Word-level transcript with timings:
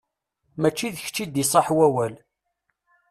Mačči 0.61 0.87
d 0.93 0.97
kečč 1.03 1.17
i 1.23 1.25
d-iṣaḥ 1.27 1.67
wawal. 1.77 2.13